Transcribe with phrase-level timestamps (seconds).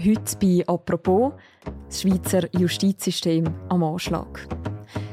[0.00, 1.32] Heute bei «Apropos»
[1.88, 4.46] das Schweizer Justizsystem am Anschlag.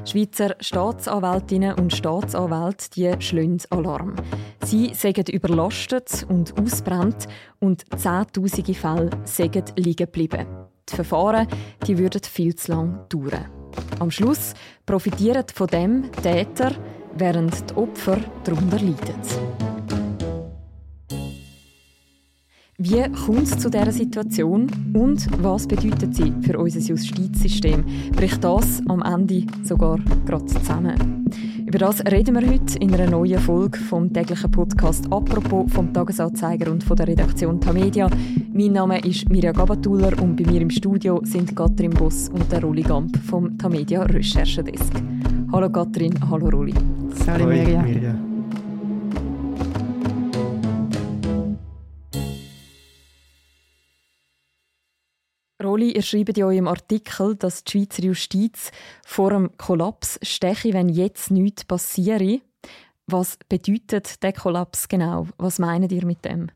[0.05, 4.15] Schweizer Staatsanwältinnen und Staatsanwälte die schlagen Alarm.
[4.63, 7.27] Sie sagen überlastet und ausbrennt
[7.59, 10.45] und zehntausende Fälle sagen liegen geblieben.
[10.87, 11.47] Die Verfahren
[11.87, 13.49] die würden viel zu lang dauern.
[13.99, 14.53] Am Schluss
[14.85, 16.71] profitieren von dem Täter,
[17.15, 19.64] während die Opfer darunter leiden.
[22.77, 27.85] Wie kommt es zu dieser Situation und was bedeutet sie für unser Justizsystem?
[28.13, 31.25] Bricht das am Ende sogar gerade zusammen?
[31.65, 36.69] Über das reden wir heute in einer neuen Folge vom täglichen Podcast «Apropos» vom Tagesanzeiger
[36.69, 38.09] und von der Redaktion Tamedia.
[38.51, 42.61] Mein Name ist Mirja Gabatuller und bei mir im Studio sind Katrin Boss und der
[42.61, 44.91] Roli Gamp vom Tamedia Recherchedesk.
[45.53, 46.73] Hallo Katrin, hallo Roli.
[47.23, 48.15] Salut Mirja.
[55.75, 58.71] Roli, ihr schreibt ja in eurem Artikel, dass die Schweizer Justiz
[59.05, 62.39] vor dem Kollaps steche, wenn jetzt nichts passiere.
[63.07, 65.27] Was bedeutet der Kollaps genau?
[65.37, 66.49] Was meint ihr mit dem?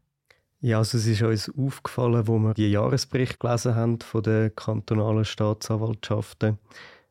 [0.62, 5.26] Ja, also es ist uns aufgefallen, wo wir die Jahresbericht gelesen haben von den kantonalen
[5.26, 6.58] Staatsanwaltschaften,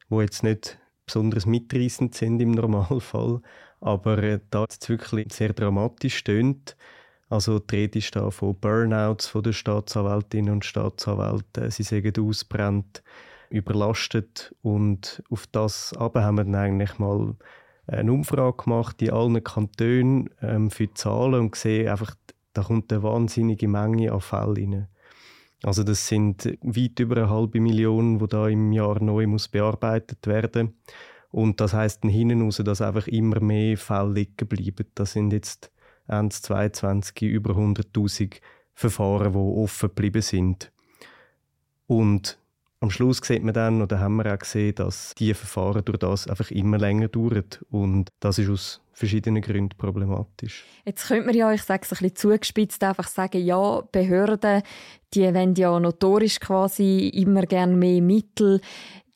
[0.09, 3.43] wo jetzt nicht besonders mitreißend sind im Normalfall,
[3.83, 6.75] aber äh, da es wirklich sehr dramatisch stöhnt.
[7.29, 11.71] Also die Rede ist da von Burnouts von den Staatsanwältinnen und Staatsanwälten.
[11.71, 13.03] Sie sagen ausbrennt,
[13.51, 17.37] überlastet und auf das aber haben wir dann eigentlich mal
[17.87, 22.15] eine Umfrage gemacht in allen Kantonen ähm, für die Zahlen und gesehen, einfach,
[22.53, 24.89] da kommt eine wahnsinnige Menge an Fällen rein.
[25.65, 30.27] Also das sind weit über eine halbe Million, die da im Jahr neu muss bearbeitet
[30.27, 30.77] werden.
[31.31, 34.87] Und das heißt dann hinten raus, dass einfach immer mehr Fälle liegen bleiben.
[34.95, 35.73] Das sind jetzt
[36.09, 38.41] Ende 2022 über 100.000
[38.75, 40.70] Verfahren, die offen geblieben sind.
[41.87, 42.39] Und
[42.81, 46.28] am Schluss sieht man dann, oder haben wir auch gesehen, dass diese Verfahren durch das
[46.28, 47.45] einfach immer länger dauern.
[47.70, 50.65] Und das ist aus verschiedenen Gründen problematisch.
[50.84, 54.62] Jetzt könnte man ja, ich sage es ein bisschen zugespitzt, einfach sagen, ja, Behörden,
[55.15, 58.61] die wollen ja notorisch quasi immer gerne mehr Mittel,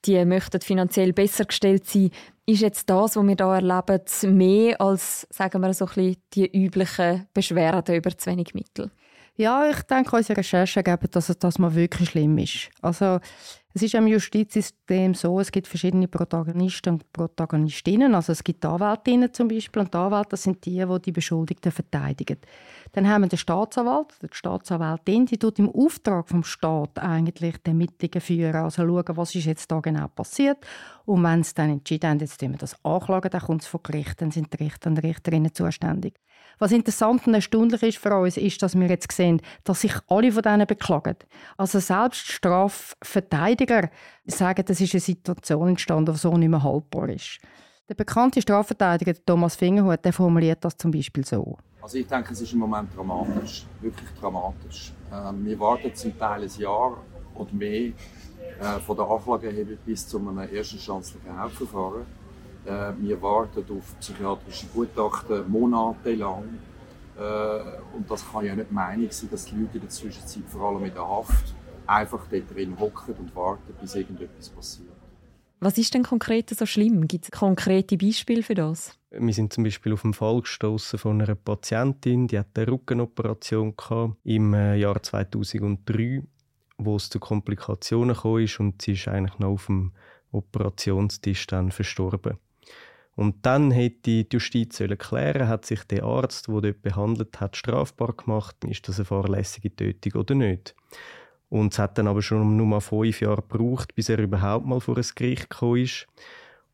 [0.05, 2.11] die möchten finanziell besser gestellt sein.
[2.47, 7.27] Ist jetzt das, was wir hier erleben, mehr als sagen wir, so ein die üblichen
[7.33, 8.91] Beschwerden über zu wenig Mittel?
[9.37, 12.69] Ja, ich denke, unsere Recherchen geben, dass es das mal wirklich schlimm ist.
[12.83, 13.19] Also,
[13.75, 18.15] es ist im Justizsystem so, es gibt verschiedene Protagonisten und Protagonistinnen.
[18.15, 22.37] Also es gibt Anwältinnen zum Beispiel und Anwälte sind die, die die Beschuldigten verteidigen.
[22.93, 27.71] Dann haben wir den Staatsanwalt, die Staatsanwältin, die tut im Auftrag vom Staat eigentlich die
[27.71, 30.59] Ermittlungen führen, also schauen, was ist jetzt da genau passiert.
[31.07, 34.21] Und wenn sie dann entschieden haben, jetzt wir das anklagen, dann kommt es vor Gericht,
[34.21, 36.21] dann sind die Richter und Richterinnen zuständig.
[36.59, 40.31] Was interessant und erstaunlich ist für uns, ist, dass wir jetzt sehen, dass sich alle
[40.31, 41.17] von denen beklagen.
[41.57, 43.89] Also selbst Strafverteidiger
[44.27, 47.39] sagen, das ist eine Situation entstanden, die so nicht mehr haltbar ist.
[47.89, 51.57] Der bekannte Strafverteidiger Thomas Fingerhut der formuliert das zum Beispiel so.
[51.83, 54.93] Also ich denke, es ist im Moment dramatisch, wirklich dramatisch.
[55.13, 56.97] Ähm, wir warten zum Teil ein Jahr
[57.35, 57.91] oder mehr
[58.61, 62.07] äh, von der Anklagehebung bis zu einem erstenstanzlichen Hauptverfahren.
[62.65, 66.45] Äh, wir warten auf psychiatrische Gutachten monatelang.
[67.19, 70.69] Äh, und das kann ja nicht Meinung sein, dass die Leute in der Zwischenzeit, vor
[70.69, 71.53] allem in der Haft,
[71.85, 75.02] einfach dort drin hocken und warten, bis irgendetwas passiert.
[75.65, 77.07] Was ist denn konkret so schlimm?
[77.07, 78.99] Gibt es konkrete Beispiele für das?
[79.13, 83.73] Wir sind zum Beispiel auf den Fall gestoßen von einer Patientin, die hatte eine Rückenoperation
[84.25, 86.25] im äh, Jahr 2003,
[86.79, 89.93] wo es zu Komplikationen kam und sie ist eigentlich noch auf dem
[90.33, 92.39] Operationstisch dann verstorben.
[93.15, 98.15] Und dann hätte die Justiz klären hat sich der Arzt, der dort behandelt hat, strafbar
[98.15, 100.75] gemacht, ist das eine fahrlässige Tötung oder nicht.
[101.53, 104.81] Und es hat dann aber schon nur mal fünf Jahre gebraucht, bis er überhaupt mal
[104.81, 106.07] vor ein Gericht gekommen ist.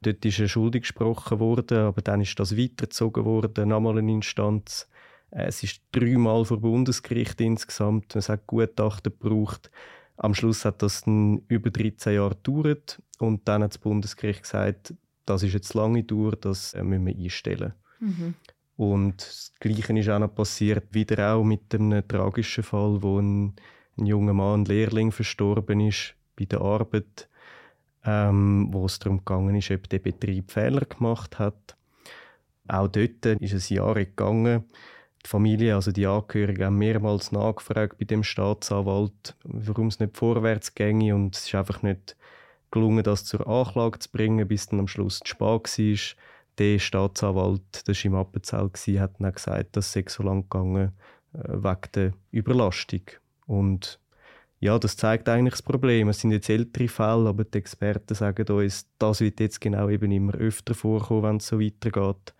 [0.03, 4.89] Dort ist er schuldig gesprochen worden, aber dann ist das weitergezogen worden, nochmal eine Instanz.
[5.33, 8.15] Es ist dreimal vor Bundesgericht insgesamt.
[8.15, 9.69] Es hat Gutachten gebraucht.
[10.17, 14.95] Am Schluss hat das dann über 13 Jahre gedauert und dann hat das Bundesgericht gesagt,
[15.27, 17.75] das ist jetzt lange Dauer, das äh, müssen wir einstellen.
[17.99, 18.35] Mhm.
[18.77, 23.57] Und das Gleiche ist auch noch passiert, wieder auch mit einem tragischen Fall, wo ein
[23.99, 27.29] ein junger Mann, ein Lehrling, verstorben ist bei der Arbeit,
[28.05, 31.77] ähm, wo es darum gegangen ist, ob der Betrieb Fehler gemacht hat.
[32.69, 34.65] Auch dort ist es Jahre gegangen.
[35.25, 40.75] Die Familie, also die Angehörigen, haben mehrmals nachgefragt bei dem Staatsanwalt, warum es nicht vorwärts
[40.75, 42.17] ginge und es ist einfach nicht
[42.71, 46.17] gelungen, das zur Anklage zu bringen, bis dann am Schluss zu spät war.
[46.59, 50.93] Der Staatsanwalt, der im Appenzell, hat dann gesagt, dass es so lang gegangen
[51.33, 53.03] äh, wegen der Überlastung.
[53.49, 53.99] Und
[54.61, 56.09] ja, das zeigt eigentlich das Problem.
[56.09, 60.13] Es sind jetzt ältere Fälle, aber die Experten sagen uns, das wird jetzt genau eben
[60.13, 62.35] immer öfter vorkommen, wenn es so weitergeht.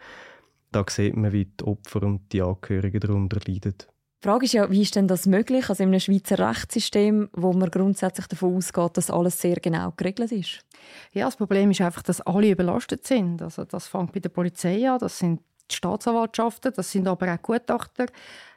[0.71, 3.75] Da sieht man, wie die Opfer und die Angehörigen darunter leiden.
[4.21, 7.53] Die Frage ist ja, wie ist denn das möglich, also in einem Schweizer Rechtssystem, wo
[7.53, 10.67] man grundsätzlich davon ausgeht, dass alles sehr genau geregelt ist?
[11.13, 13.41] Ja, das Problem ist einfach, dass alle überlastet sind.
[13.41, 15.41] Also das fängt bei der Polizei an, das sind
[15.71, 18.07] die Staatsanwaltschaften, das sind aber auch Gutachter,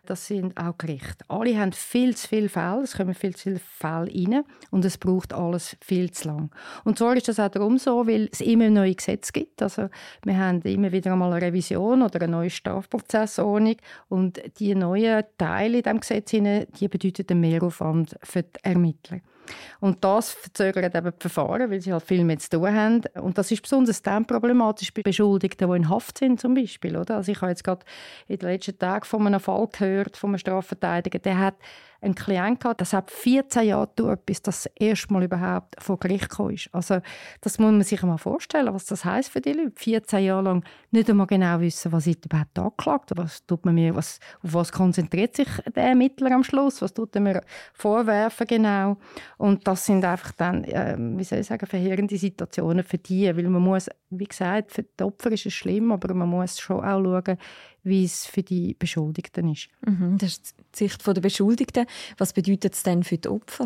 [0.06, 1.24] das sind auch Gerichte.
[1.28, 4.98] Alle haben viel zu viele Fälle, es kommen viel zu viele Fälle rein und es
[4.98, 6.52] braucht alles viel zu lang.
[6.84, 9.62] Und zwar ist das auch darum so, weil es immer neue Gesetze gibt.
[9.62, 9.90] Also
[10.24, 13.76] wir haben immer wieder einmal eine Revision oder eine neue Strafprozessordnung
[14.10, 19.22] und die neuen Teile in diesem Gesetz die bedeuten einen Mehraufwand für die Ermittler.
[19.80, 23.02] Und das verzögert eben die Verfahren, weil sie halt viel mehr zu tun haben.
[23.22, 26.98] Und das ist besonders dann problematisch bei Beschuldigten, die in Haft sind zum Beispiel.
[26.98, 27.18] Oder?
[27.18, 27.86] Also ich habe jetzt gerade
[28.28, 31.56] in den letzten Tagen von einem Fall gehört, von einem Strafverteidiger, der hat
[32.02, 36.30] einen Klient gehabt, das hat 14 Jahre gedauert, bis das erste Mal überhaupt vor Gericht
[36.30, 36.56] kam.
[36.72, 37.00] Also
[37.42, 39.72] das muss man sich mal vorstellen, was das heißt für die Leute.
[39.76, 43.96] 14 Jahre lang nicht einmal genau wissen, was ist überhaupt angeklagt, was tut man mir,
[43.96, 47.42] was, auf was konzentriert sich der Ermittler am Schluss, was tut er mir
[47.74, 48.98] vorwerfen genau.
[49.38, 53.48] Und das sind einfach dann, äh, wie soll ich sagen, verheerende Situationen für die, weil
[53.48, 57.02] man muss, wie gesagt, für die Opfer ist es schlimm, aber man muss schon auch
[57.04, 57.38] schauen,
[57.84, 59.70] wie es für die Beschuldigten ist.
[59.86, 61.86] Mhm, das ist die Sicht der Beschuldigten.
[62.18, 63.66] Was bedeutet es denn für die Opfer?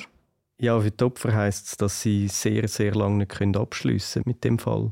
[0.58, 4.58] Ja, für die Opfer heisst es, dass sie sehr, sehr lange nicht abschliessen mit dem
[4.58, 4.92] Fall.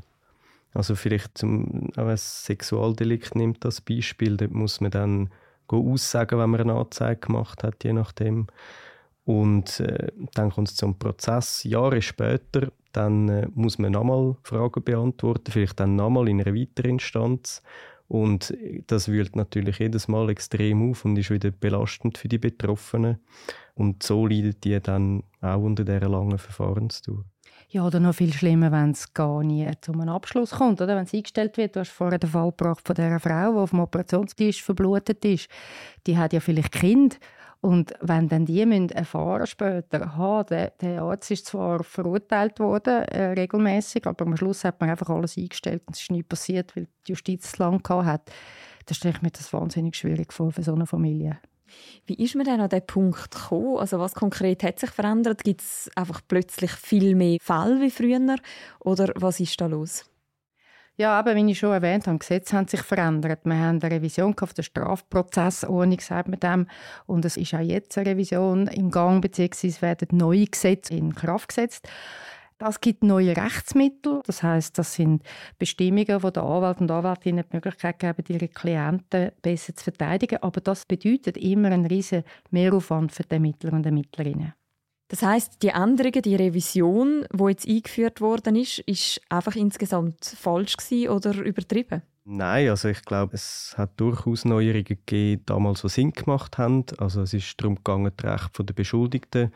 [0.74, 5.30] Also vielleicht zum ein Sexualdelikt nimmt das Beispiel, dort muss man dann
[5.68, 8.48] aussagen, wenn man eine Anzeige gemacht hat, je nachdem.
[9.24, 11.64] Und äh, dann kommt es zum Prozess.
[11.64, 16.92] Jahre später, dann äh, muss man nochmal Fragen beantworten, vielleicht dann nochmal in einer weiteren
[16.92, 17.62] Instanz.
[18.14, 18.56] Und
[18.86, 23.18] das wühlt natürlich jedes Mal extrem auf und ist wieder belastend für die Betroffenen.
[23.74, 27.24] Und so leiden die dann auch unter dieser langen Verfahrensdauer.
[27.70, 30.94] Ja, oder noch viel schlimmer, wenn es gar nie zu einem Abschluss kommt, oder?
[30.94, 31.74] Wenn es eingestellt wird.
[31.74, 35.48] Du hast vorher den Fall gebracht von dieser Frau, die auf dem Operationstisch verblutet ist.
[36.06, 37.18] Die hat ja vielleicht Kind
[37.64, 43.04] und wenn dann die müssen erfahren später, aha, der, der Arzt ist zwar verurteilt worden,
[43.04, 46.76] äh, regelmäßig, aber am Schluss hat man einfach alles eingestellt und es ist nichts passiert,
[46.76, 48.30] weil die Justiz lang hat,
[48.84, 51.38] dann stelle ich mir das wahnsinnig schwierig vor für so eine Familie.
[52.04, 53.78] Wie ist man denn an diesen Punkt gekommen?
[53.78, 55.42] Also was konkret hat sich verändert?
[55.42, 58.36] Gibt es einfach plötzlich viel mehr Fälle wie früher?
[58.80, 60.04] Oder was ist da los?
[60.96, 63.40] Ja, aber wie ich schon erwähnt habe, Gesetze haben sich verändert.
[63.44, 66.66] Wir haben eine Revision auf der Strafprozessordnung, sagt man dem.
[67.06, 71.48] Und es ist auch jetzt eine Revision im Gang, beziehungsweise werden neue Gesetze in Kraft
[71.48, 71.88] gesetzt.
[72.58, 74.22] Das gibt neue Rechtsmittel.
[74.24, 75.24] Das heißt, das sind
[75.58, 80.44] Bestimmungen, wo der Anwalt und Anwältinnen die Möglichkeit geben, ihre Klienten besser zu verteidigen.
[80.44, 84.54] Aber das bedeutet immer einen riesen Mehraufwand für die Ermittler und Ermittlerinnen.
[85.14, 90.76] Das heißt, die Änderungen, die Revision, die jetzt eingeführt worden ist, ist einfach insgesamt falsch
[91.08, 92.02] oder übertrieben?
[92.24, 96.84] Nein, also ich glaube, es hat durchaus Neuerungen gegeben, damals, die Sinn gemacht haben.
[96.98, 99.52] Also es ist darum gegangen, das Recht der Beschuldigten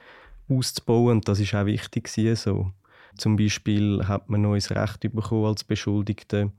[0.48, 2.70] auszubauen und das ist auch wichtig so.
[3.16, 6.52] Zum Beispiel hat man neues Recht bekommen als Beschuldigte,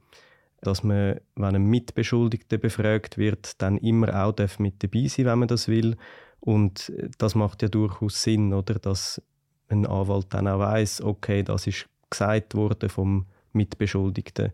[0.62, 5.48] dass man, wenn ein Mitbeschuldigter befragt wird, dann immer auch mit dabei sein, wenn man
[5.48, 5.96] das will
[6.40, 8.76] und das macht ja durchaus Sinn, oder?
[8.76, 9.22] Dass
[9.70, 14.52] ein Anwalt dann auch weiß, okay, das ist gesagt worden vom Mitbeschuldigten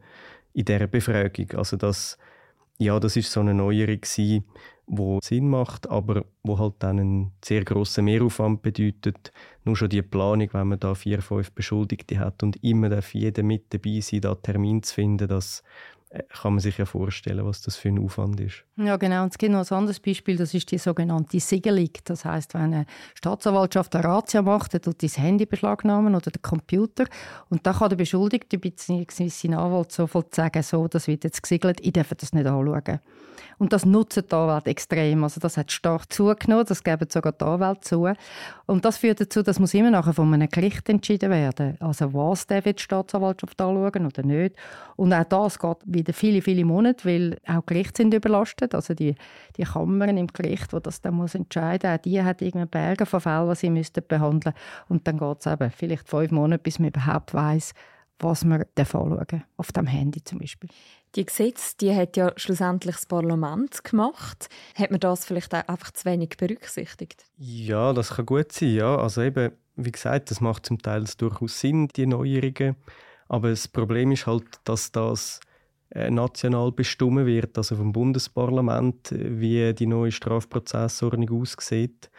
[0.53, 1.51] in dieser Befragung.
[1.56, 2.18] Also das,
[2.77, 4.01] ja, das ist so eine Neuerung
[4.88, 9.32] wo Sinn macht, aber wo halt dann einen sehr grossen Mehraufwand bedeutet.
[9.63, 13.41] Nur schon die Planung, wenn man da vier, fünf Beschuldigte hat und immer darf jeder
[13.41, 15.63] mit dabei sein, da Termin zu finden, das
[16.29, 18.63] kann man sich ja vorstellen, was das für ein Aufwand ist.
[18.77, 19.24] Ja, genau.
[19.24, 21.89] Und es gibt noch ein anderes Beispiel, das ist die sogenannte Siegelung.
[22.03, 26.41] Das heißt, wenn eine Staatsanwaltschaft eine Razzia macht, dann tut das Handy beschlagnahmen oder den
[26.41, 27.05] Computer
[27.50, 29.29] und dann kann der Beschuldigte bzw.
[29.29, 33.00] sein Anwalt sofort sagen, so, das wird jetzt gesiegelt, ich darf das nicht anschauen.
[33.57, 35.24] Und das nutzen die Anwälte extrem.
[35.24, 38.07] Also das hat stark zugenommen, das geben sogar die Anwälte zu.
[38.65, 41.77] Und das führt dazu, dass muss immer nachher von einem Gericht entschieden werden.
[41.79, 44.55] Also was darf die Staatsanwaltschaft anschauen oder nicht.
[44.95, 48.75] Und auch das geht wieder viele, viele Monate, weil auch Gerichte sind überlastet.
[48.75, 49.15] Also die,
[49.57, 53.21] die Kammern im Gericht, wo das dann muss entscheiden muss, die hat irgendeine Berge von
[53.21, 54.55] Fällen, die sie müssten behandeln
[54.88, 57.74] Und dann geht es eben vielleicht fünf Monate, bis man überhaupt weiß,
[58.19, 59.41] was man anschauen darf.
[59.57, 60.69] Auf dem Handy zum Beispiel.
[61.15, 64.50] Die Gesetze, die hat ja schlussendlich das Parlament gemacht.
[64.75, 67.24] Hat man das vielleicht auch einfach zu wenig berücksichtigt?
[67.38, 68.74] Ja, das kann gut sein.
[68.74, 68.97] Ja.
[68.97, 72.75] Also eben, wie gesagt, das macht zum Teil durchaus Sinn, die Neuerungen.
[73.27, 75.39] Aber das Problem ist halt, dass das
[75.94, 82.10] national bestimmt wird, also vom Bundesparlament, wie die neue Strafprozessordnung aussieht.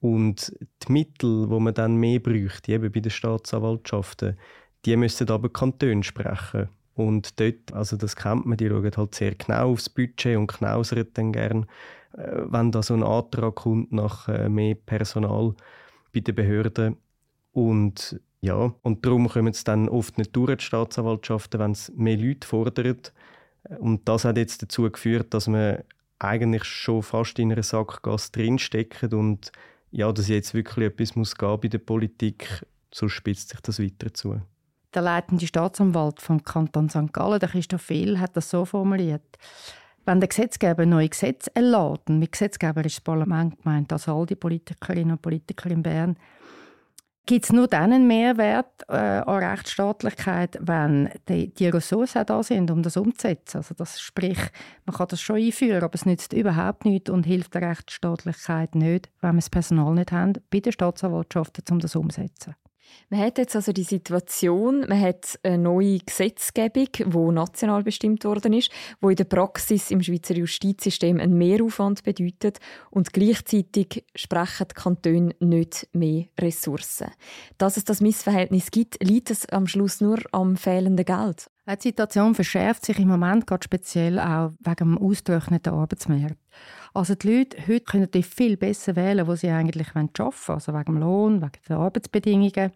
[0.00, 4.38] Und die Mittel, die man dann mehr bräuchte, eben bei den Staatsanwaltschaften,
[4.84, 6.68] die müssen aber Kantone sprechen.
[6.94, 11.06] Und dort, also das kennt man, die schauen halt sehr genau aufs Budget und knausern
[11.14, 11.66] dann gern,
[12.16, 15.54] äh, wenn da so ein Antrag kommt nach äh, mehr Personal
[16.12, 16.96] bei den Behörden.
[17.52, 22.16] Und ja, und darum kommen es dann oft nicht durch die Staatsanwaltschaften, wenn es mehr
[22.16, 23.12] Leute fordert.
[23.78, 25.82] Und das hat jetzt dazu geführt, dass man
[26.18, 29.52] eigentlich schon fast in einer Sackgasse drinstecken und
[29.90, 34.12] ja, dass jetzt wirklich etwas muss gehen bei der Politik, so spitzt sich das weiter
[34.12, 34.40] zu.
[34.94, 37.12] Der leitende Staatsanwalt vom Kanton St.
[37.12, 39.38] Gallen, der Christoph Fehl, hat das so formuliert.
[40.04, 44.36] Wenn der Gesetzgeber neue Gesetze erlaubt, mit Gesetzgeber ist das Parlament gemeint, also all die
[44.36, 46.16] Politikerinnen und Politiker in Bern,
[47.28, 52.70] gibt es nur dann einen Mehrwert äh, an Rechtsstaatlichkeit, wenn die, die Ressourcen da sind,
[52.70, 53.58] um das umzusetzen.
[53.58, 54.38] Also das sprich,
[54.86, 59.10] man kann das schon einführen, aber es nützt überhaupt nichts und hilft der Rechtsstaatlichkeit nicht,
[59.20, 62.54] wenn wir das Personal nicht haben bei den Staatsanwaltschaften, um das umzusetzen.
[63.10, 68.52] Man hat jetzt also die Situation, man hat eine neue Gesetzgebung, die national bestimmt worden
[68.52, 72.58] ist, wo in der Praxis im Schweizer Justizsystem einen Mehraufwand bedeutet
[72.90, 77.12] und gleichzeitig sprechen die Kantone nicht mehr Ressourcen.
[77.56, 81.50] Dass es das Missverhältnis gibt, liegt es am Schluss nur am fehlenden Geld.
[81.76, 86.38] Die Situation verschärft sich im Moment gerade speziell auch wegen dem ausgetrockneten Arbeitsmarkt.
[86.94, 90.84] Also die Leute heute können viel besser wählen, wo sie eigentlich arbeiten wollen, also wegen
[90.84, 92.72] dem Lohn, wegen den Arbeitsbedingungen.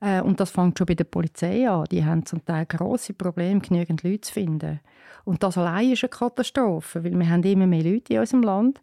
[0.00, 1.84] Äh, und das fängt schon bei der Polizei an.
[1.90, 4.80] Die haben zum Teil große Probleme, genügend Leute zu finden.
[5.24, 8.80] Und das allein ist eine Katastrophe, weil wir haben immer mehr Leute in unserem Land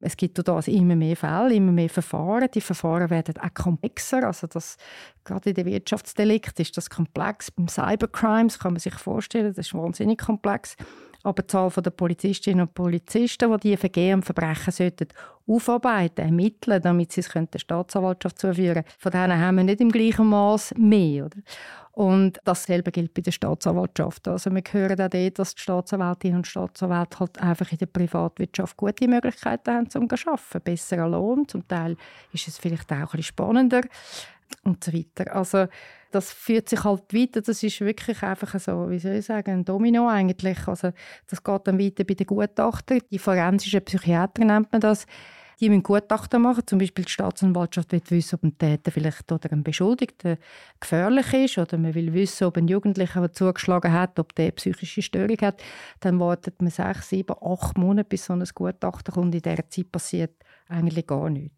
[0.00, 2.48] es gibt durch immer mehr Fälle, immer mehr Verfahren.
[2.54, 4.24] Die Verfahren werden auch komplexer.
[4.24, 4.76] Also das,
[5.24, 7.50] gerade in den Wirtschaftsdelikten ist das komplex.
[7.50, 10.76] Beim Cybercrimes kann man sich vorstellen, das ist wahnsinnig komplex.
[11.28, 15.08] Aber die Zahl der Polizistinnen und Polizisten, die diese Vergehen und Verbrechen sollten
[15.46, 19.92] aufarbeiten, ermitteln, damit sie es der Staatsanwaltschaft zuführen können, von denen haben wir nicht im
[19.92, 21.26] gleichen Maß mehr.
[21.26, 21.36] Oder?
[21.92, 24.26] Und dasselbe gilt bei der Staatsanwaltschaft.
[24.26, 28.76] Also wir hören auch dort, dass die Staatsanwältinnen und Staatsanwälte halt einfach in der Privatwirtschaft
[28.78, 30.60] gute Möglichkeiten haben, um zu arbeiten.
[30.64, 31.96] Besserer Lohn, zum Teil
[32.32, 33.82] ist es vielleicht auch ein bisschen spannender
[34.64, 35.34] und so weiter.
[35.34, 35.66] Also
[36.10, 37.40] das führt sich halt weiter.
[37.42, 40.66] Das ist wirklich einfach so, wie soll ich sagen, ein Domino eigentlich.
[40.66, 40.92] Also
[41.26, 43.00] das geht dann weiter bei den Gutachtern.
[43.10, 45.06] Die forensischen Psychiater nennt man das
[45.60, 46.66] die müssen Gutachten machen.
[46.66, 50.38] Zum Beispiel die Staatsanwaltschaft will wissen, ob ein Täter vielleicht oder ein Beschuldigter
[50.80, 55.02] gefährlich ist oder man will wissen, ob ein Jugendlicher, der zugeschlagen hat, ob der psychische
[55.02, 55.60] Störung hat.
[56.00, 59.34] Dann wartet man sechs, sieben, acht Monate, bis so ein Gutachten kommt.
[59.34, 60.34] In dieser Zeit passiert
[60.68, 61.56] eigentlich gar nichts.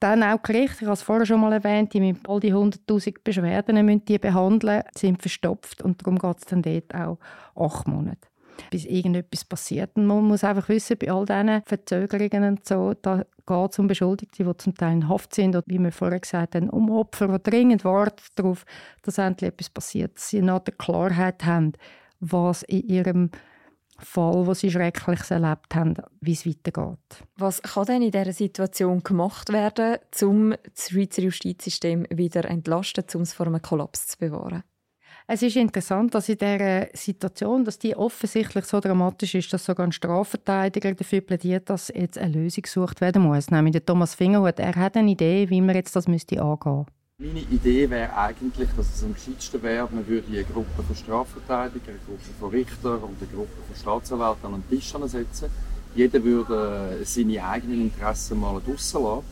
[0.00, 3.16] Dann auch Gerichte, ich habe es vorher schon mal erwähnt, die müssen all die 100'000
[3.22, 7.18] Beschwerden müssen die behandeln, sind verstopft und darum geht es dann dort auch
[7.54, 8.28] acht Monate
[8.70, 9.96] bis irgendetwas passiert.
[9.96, 13.86] Und man muss einfach wissen, bei all diesen Verzögerungen und so, da geht es um
[13.86, 17.28] Beschuldigte, die zum Teil in Haft sind oder wie wir vorher gesagt haben, um Opfer,
[17.38, 18.64] die dringend warten darauf,
[19.02, 21.72] dass endlich etwas passiert, dass sie eine Klarheit haben,
[22.20, 23.30] was in ihrem
[24.02, 27.24] Fall, wo sie Schreckliches erlebt haben, wie es weitergeht.
[27.36, 33.22] Was kann denn in dieser Situation gemacht werden, um das Schweizer Justizsystem wieder entlasten, um
[33.22, 34.62] es vor einem Kollaps zu bewahren?
[35.26, 39.86] Es ist interessant, dass in dieser Situation, dass die offensichtlich so dramatisch ist, dass sogar
[39.86, 43.50] ein Strafverteidiger dafür plädiert, dass jetzt eine Lösung gesucht werden muss.
[43.50, 44.58] Nämlich der Thomas Fingerhut.
[44.58, 46.86] Er hat eine Idee, wie man jetzt das müsste angehen
[47.24, 51.90] Meine Idee wäre eigentlich, dass es am gescheitsten wäre, man würde eine Gruppe von Strafverteidigern,
[51.90, 55.48] eine Gruppe von Richtern und eine Gruppe von Staatsanwälten an den Tisch setzen.
[55.94, 59.22] Jeder würde seine eigenen Interessen mal draussen lassen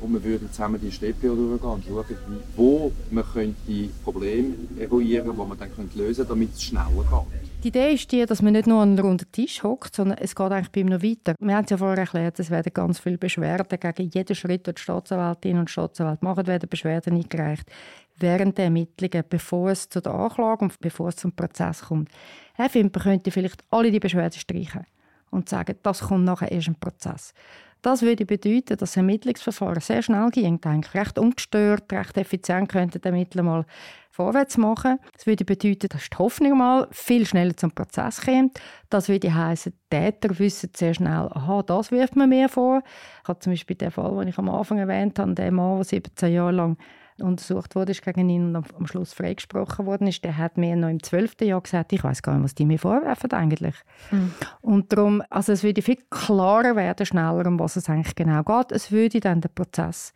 [0.00, 2.16] und wir würden zusammen die StPO durchgehen und schauen,
[2.56, 7.45] wo man könnte Probleme eruieren könnte, die man dann lösen könnte, damit es schneller geht.
[7.66, 10.52] Die Idee ist die, dass man nicht nur an runden Tisch hockt, sondern es geht
[10.52, 11.34] eigentlich bei ihm noch weiter.
[11.40, 14.76] Wir haben es ja vorher erklärt, es werden ganz viele Beschwerden gegen jeden Schritt, den
[14.76, 17.68] die Staatsanwältinnen und Staatsanwälte machen, werden Beschwerden eingereicht
[18.20, 22.08] während der Ermittlungen, bevor es zu der Anklage und bevor es zum Prozess kommt.
[22.54, 24.86] Herr Fimper könnte vielleicht alle die Beschwerden streichen
[25.32, 27.34] und sagen, das kommt nachher erst im Prozess.
[27.86, 33.00] Das würde bedeuten, dass das Ermittlungsverfahren sehr schnell ging, eigentlich recht ungestört, recht effizient könnten
[33.00, 33.64] die Ermittler mal
[34.10, 34.98] vorwärts machen.
[35.12, 38.60] Das würde bedeuten, dass die Hoffnung mal viel schneller zum Prozess kommt.
[38.90, 42.82] Das würde heißen, Täter wissen sehr schnell, aha, das wirft man mir vor.
[43.22, 45.84] Ich habe zum Beispiel den Fall, den ich am Anfang erwähnt habe, der Mann, der
[45.84, 46.78] 17 Jahre lang
[47.20, 50.88] untersucht wurde, ist gegen ihn und am Schluss freigesprochen worden ist, der hat mir noch
[50.88, 53.74] im zwölften Jahr gesagt, ich weiß gar nicht, was die mir vorwerfen eigentlich.
[54.10, 54.32] Mhm.
[54.60, 58.72] Und darum, also es würde viel klarer werden, schneller, um was es eigentlich genau geht.
[58.72, 60.12] Es würde dann den Prozess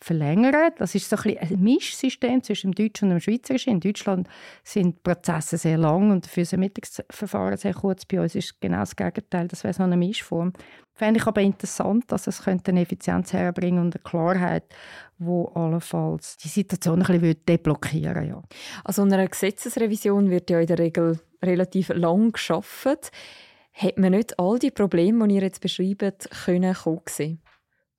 [0.00, 0.72] verlängern.
[0.78, 3.74] Das ist so ein, ein Mischsystem zwischen dem Deutschen und dem Schweizerischen.
[3.74, 4.28] In Deutschland
[4.62, 8.04] sind die Prozesse sehr lang und für das Ermittlungsverfahren sehr kurz.
[8.04, 9.48] Bei uns ist genau das Gegenteil.
[9.48, 10.52] Das wäre so eine Mischform.
[10.94, 14.64] Fände ich aber interessant, dass es könnte eine Effizienz herbringen und eine Klarheit,
[15.18, 18.42] wo allenfalls die Situation ein bisschen deblockieren ja.
[18.84, 22.96] Also einer Gesetzesrevision wird ja in der Regel relativ lang geschaffen.
[23.72, 27.40] Hat man nicht all die Probleme, die ihr jetzt beschreibt, können kommen sehen?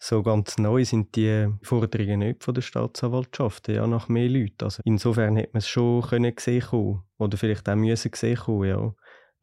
[0.02, 4.64] So ganz neu sind die Forderungen nicht von der Staatsanwaltschaft, ja, nach mehr Leuten.
[4.64, 7.04] Also insofern hätte man es schon können gesehen kommen.
[7.18, 8.94] oder vielleicht auch müssen gesehen kommen, ja.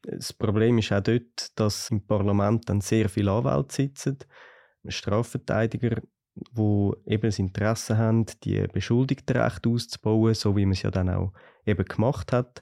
[0.02, 4.18] Das Problem ist auch dort, dass im Parlament dann sehr viele Anwälte sitzen,
[4.86, 6.00] Strafverteidiger,
[6.34, 11.32] die eben das Interesse haben, die Beschuldigtenrechte auszubauen, so wie man es ja dann auch
[11.66, 12.60] eben gemacht hat.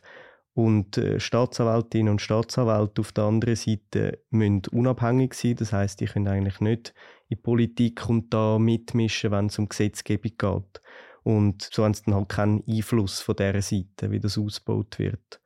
[0.54, 5.56] Und äh, Staatsanwältinnen und Staatsanwälte auf der anderen Seite müssen unabhängig sein.
[5.56, 6.94] Das heißt, die können eigentlich nicht
[7.28, 10.82] in Politik und da mitmischen, wenn es um Gesetzgebung geht.
[11.24, 15.40] Und so haben sie dann halt keinen Einfluss von dieser Seite, wie das ausgebaut wird.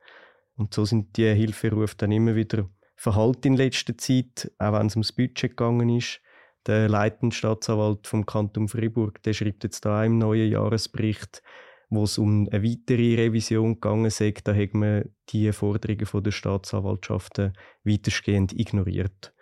[0.55, 4.95] Und so sind die Hilferufe dann immer wieder verhalten in letzter Zeit, auch wenn es
[4.95, 6.19] ums Budget gegangen ist.
[6.67, 11.41] Der leitende Staatsanwalt vom Kanton Fribourg, der schreibt jetzt da im neuen Jahresbericht,
[11.89, 17.53] wo es um eine weitere Revision gegangen ist, da hat man die Forderungen der Staatsanwaltschaften
[17.83, 19.33] weitestgehend ignoriert.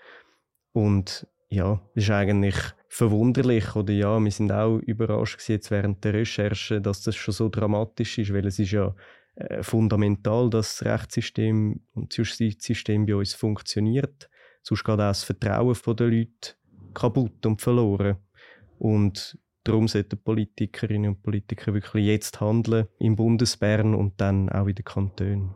[0.72, 2.56] Und ja, das ist eigentlich
[2.90, 7.50] verwunderlich oder ja, wir sind auch überrascht jetzt während der Recherche, dass das schon so
[7.50, 8.96] dramatisch ist, weil es ist ja
[9.36, 14.30] äh, fundamental, dass das Rechtssystem und das Justizsystem bei uns funktioniert.
[14.62, 16.56] Sonst geht auch das Vertrauen der Leute
[16.94, 18.18] kaputt und verloren.
[18.80, 19.38] Und
[19.68, 24.86] Darum sollten Politikerinnen und Politiker wirklich jetzt handeln, im Bundesbern und dann auch in den
[24.86, 25.56] Kantonen.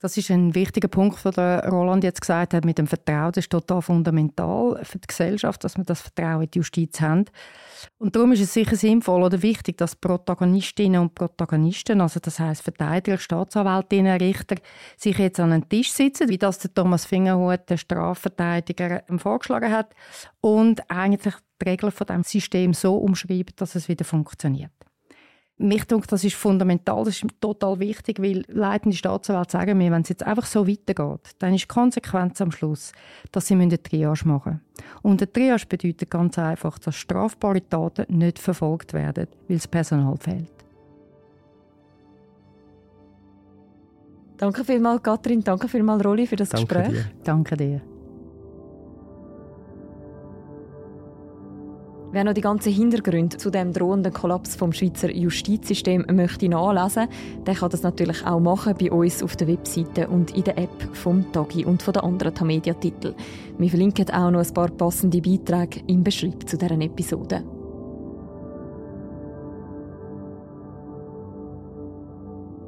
[0.00, 3.32] Das ist ein wichtiger Punkt, den Roland jetzt gesagt hat, mit dem Vertrauen.
[3.32, 7.24] Das ist total fundamental für die Gesellschaft, dass wir das Vertrauen in die Justiz haben.
[7.98, 12.62] Und darum ist es sicher sinnvoll oder wichtig, dass Protagonistinnen und Protagonisten, also das heißt
[12.62, 14.56] Verteidiger, Staatsanwältinnen, Richter,
[14.96, 19.94] sich jetzt an einen Tisch sitzen, wie das der Thomas Fingerhut, der Strafverteidiger, vorgeschlagen hat,
[20.40, 24.72] und eigentlich die Regeln von dem System so umschreiben, dass es wieder funktioniert.
[25.60, 30.02] Mich denke, das ist fundamental, das ist total wichtig, weil leitende Staatsanwälte sagen mir, wenn
[30.02, 32.92] es jetzt einfach so weitergeht, dann ist die Konsequenz am Schluss,
[33.32, 34.92] dass sie eine Triage machen müssen.
[35.02, 40.16] Und eine Triage bedeutet ganz einfach, dass strafbare Taten nicht verfolgt werden, weil das Personal
[40.18, 40.52] fehlt.
[44.36, 45.42] Danke vielmals, Katrin.
[45.42, 46.92] Danke vielmals, Rolli, für das Danke Gespräch.
[46.92, 47.10] Dir.
[47.24, 47.80] Danke dir.
[52.10, 57.06] Wer noch die ganzen Hintergründe zu dem drohenden Kollaps vom Schweizer Justizsystem möchte nachlesen,
[57.46, 60.88] der kann das natürlich auch machen bei uns auf der Webseite und in der App
[60.94, 63.14] vom Tagi und von den anderen Tamedia-Titeln.
[63.58, 67.44] Wir verlinken auch noch ein paar passende Beiträge im Beschreib zu deren Episode.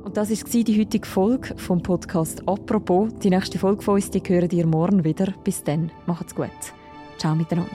[0.05, 3.11] Und das war die heutige Folge vom Podcast «Apropos».
[3.23, 5.33] Die nächste Folge von uns die hören ihr morgen wieder.
[5.45, 6.51] Bis dann, macht's gut.
[7.17, 7.71] Ciao miteinander.